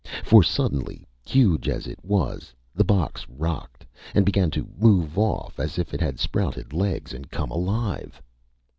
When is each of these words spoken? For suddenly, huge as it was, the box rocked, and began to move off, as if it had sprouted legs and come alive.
For 0.23 0.41
suddenly, 0.41 1.05
huge 1.27 1.69
as 1.69 1.85
it 1.85 2.03
was, 2.03 2.55
the 2.73 2.83
box 2.83 3.27
rocked, 3.29 3.85
and 4.15 4.25
began 4.25 4.49
to 4.49 4.67
move 4.79 5.15
off, 5.15 5.59
as 5.59 5.77
if 5.77 5.93
it 5.93 6.01
had 6.01 6.17
sprouted 6.19 6.73
legs 6.73 7.13
and 7.13 7.29
come 7.29 7.51
alive. 7.51 8.19